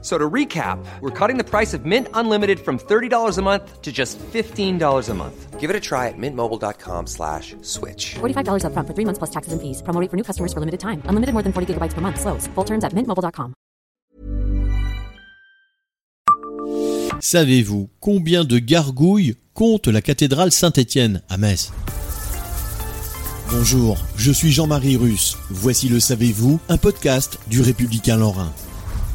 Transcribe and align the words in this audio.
So 0.00 0.16
to 0.16 0.30
recap, 0.30 0.78
we're 1.00 1.10
cutting 1.10 1.38
the 1.38 1.44
price 1.44 1.74
of 1.74 1.84
Mint 1.84 2.06
Unlimited 2.14 2.60
from 2.60 2.78
$30 2.78 3.36
a 3.36 3.42
month 3.42 3.82
to 3.82 3.90
just 3.90 4.16
$15 4.32 5.08
a 5.08 5.14
month. 5.14 5.58
Give 5.58 5.70
it 5.70 5.74
a 5.74 5.80
try 5.80 6.06
at 6.06 6.14
mintmobile.com 6.16 7.08
slash 7.08 7.56
switch. 7.62 8.14
$45 8.20 8.62
upfront 8.62 8.86
for 8.86 8.94
three 8.94 9.04
months 9.04 9.18
plus 9.18 9.30
taxes 9.30 9.52
and 9.52 9.60
fees. 9.60 9.82
Promo 9.82 10.00
rate 10.00 10.08
for 10.08 10.16
new 10.16 10.22
customers 10.22 10.52
for 10.52 10.60
limited 10.60 10.78
time. 10.78 11.02
Unlimited 11.06 11.32
more 11.34 11.42
than 11.42 11.52
40 11.52 11.74
gigabytes 11.74 11.94
per 11.94 12.00
month. 12.00 12.20
Slows. 12.20 12.46
Full 12.54 12.64
terms 12.64 12.84
at 12.84 12.92
mintmobile.com. 12.94 13.54
Savez-vous 17.20 17.88
combien 17.98 18.44
de 18.44 18.60
gargouilles 18.60 19.34
compte 19.52 19.88
la 19.88 20.00
cathédrale 20.00 20.52
Saint-Étienne 20.52 21.22
à 21.28 21.36
Metz? 21.36 21.72
Bonjour, 23.50 23.96
je 24.16 24.30
suis 24.30 24.52
Jean-Marie 24.52 24.96
Russe. 24.96 25.36
Voici 25.50 25.88
le 25.88 25.98
Savez-vous, 25.98 26.60
un 26.68 26.76
podcast 26.76 27.38
du 27.48 27.62
Républicain 27.62 28.16
Lorrain. 28.16 28.52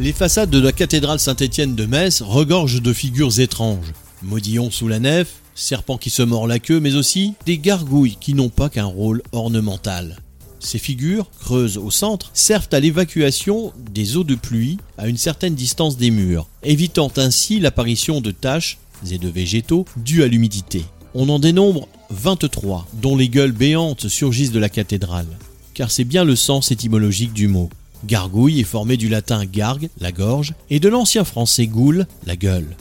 Les 0.00 0.12
façades 0.12 0.50
de 0.50 0.58
la 0.58 0.72
cathédrale 0.72 1.20
Saint-Étienne 1.20 1.76
de 1.76 1.86
Metz 1.86 2.20
regorgent 2.20 2.82
de 2.82 2.92
figures 2.92 3.38
étranges. 3.38 3.92
Modillons 4.24 4.72
sous 4.72 4.88
la 4.88 4.98
nef, 4.98 5.34
serpent 5.54 5.98
qui 5.98 6.10
se 6.10 6.22
mord 6.22 6.48
la 6.48 6.58
queue, 6.58 6.80
mais 6.80 6.96
aussi 6.96 7.34
des 7.46 7.58
gargouilles 7.58 8.16
qui 8.20 8.34
n'ont 8.34 8.48
pas 8.48 8.68
qu'un 8.68 8.86
rôle 8.86 9.22
ornemental. 9.30 10.18
Ces 10.58 10.80
figures, 10.80 11.30
creuses 11.38 11.78
au 11.78 11.92
centre, 11.92 12.30
servent 12.34 12.70
à 12.72 12.80
l'évacuation 12.80 13.72
des 13.92 14.16
eaux 14.16 14.24
de 14.24 14.34
pluie 14.34 14.78
à 14.98 15.06
une 15.06 15.16
certaine 15.16 15.54
distance 15.54 15.96
des 15.96 16.10
murs, 16.10 16.48
évitant 16.64 17.12
ainsi 17.16 17.60
l'apparition 17.60 18.20
de 18.20 18.32
taches 18.32 18.78
et 19.08 19.18
de 19.18 19.28
végétaux 19.28 19.84
dus 19.96 20.24
à 20.24 20.26
l'humidité. 20.26 20.84
On 21.14 21.28
en 21.28 21.38
dénombre 21.38 21.86
23, 22.10 22.88
dont 22.94 23.16
les 23.16 23.28
gueules 23.28 23.52
béantes 23.52 24.08
surgissent 24.08 24.50
de 24.50 24.58
la 24.58 24.68
cathédrale, 24.68 25.28
car 25.72 25.92
c'est 25.92 26.02
bien 26.02 26.24
le 26.24 26.34
sens 26.34 26.72
étymologique 26.72 27.32
du 27.32 27.46
mot. 27.46 27.70
Gargouille 28.06 28.60
est 28.60 28.64
formée 28.64 28.96
du 28.96 29.08
latin 29.08 29.44
gargue, 29.44 29.88
la 30.00 30.12
gorge, 30.12 30.54
et 30.70 30.80
de 30.80 30.88
l'ancien 30.88 31.24
français 31.24 31.66
goule, 31.66 32.06
la 32.26 32.36
gueule. 32.36 32.76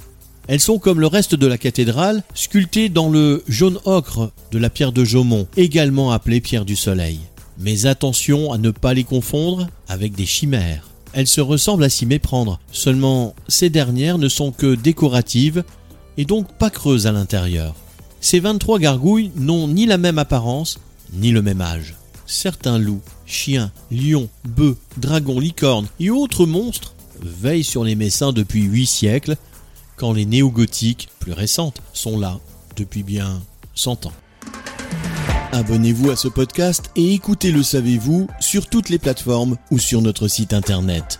Elles 0.48 0.60
sont 0.60 0.78
comme 0.78 1.00
le 1.00 1.08
reste 1.08 1.36
de 1.36 1.48
la 1.48 1.58
cathédrale, 1.58 2.24
sculptées 2.36 2.90
dans 2.90 3.10
le 3.10 3.44
jaune 3.48 3.80
ocre 3.86 4.32
de 4.52 4.58
la 4.58 4.70
pierre 4.70 4.92
de 4.92 5.06
Jaumont, 5.06 5.48
également 5.56 6.12
appelée 6.12 6.42
pierre 6.42 6.66
du 6.66 6.76
soleil. 6.76 7.20
Mais 7.60 7.86
attention 7.86 8.52
à 8.52 8.58
ne 8.58 8.72
pas 8.72 8.94
les 8.94 9.06
confondre 9.06 9.68
avec 9.88 10.14
des 10.16 10.26
chimères. 10.26 10.90
Elles 11.14 11.28
se 11.28 11.42
ressemblent 11.42 11.84
à 11.84 11.90
s'y 11.90 12.06
méprendre, 12.06 12.60
seulement 12.72 13.36
ces 13.48 13.70
dernières 13.70 14.18
ne 14.18 14.28
sont 14.28 14.52
que 14.52 14.76
décoratives 14.76 15.64
et 16.18 16.26
donc 16.26 16.52
pas 16.58 16.70
creuses 16.70 17.08
à 17.08 17.12
l'intérieur. 17.12 17.76
Ces 18.20 18.40
23 18.40 18.80
gargouilles 18.80 19.32
n'ont 19.36 19.68
ni 19.68 19.86
la 19.86 19.98
même 19.98 20.18
apparence, 20.18 20.80
ni 21.14 21.32
le 21.32 21.42
même 21.42 21.62
âge. 21.62 21.96
Certains 22.26 22.80
loups, 22.80 23.02
chiens, 23.26 23.72
lions, 23.92 24.30
bœufs, 24.46 24.78
dragons, 24.98 25.40
licornes 25.40 25.88
et 26.00 26.10
autres 26.10 26.46
monstres 26.46 26.96
veillent 27.22 27.64
sur 27.64 27.84
les 27.84 27.96
Messins 27.96 28.34
depuis 28.34 28.64
huit 28.64 28.88
siècles, 28.88 29.36
quand 29.96 30.14
les 30.14 30.26
néo-gothiques, 30.26 31.10
plus 31.20 31.34
récentes, 31.34 31.82
sont 31.94 32.18
là 32.18 32.40
depuis 32.76 33.04
bien 33.04 33.42
100 33.76 34.08
ans. 34.08 34.14
Abonnez-vous 35.52 36.10
à 36.10 36.16
ce 36.16 36.28
podcast 36.28 36.90
et 36.96 37.14
écoutez 37.14 37.52
Le 37.52 37.62
Savez-vous 37.62 38.28
sur 38.40 38.68
toutes 38.68 38.90
les 38.90 38.98
plateformes 38.98 39.58
ou 39.70 39.78
sur 39.78 40.02
notre 40.02 40.28
site 40.28 40.54
internet. 40.54 41.20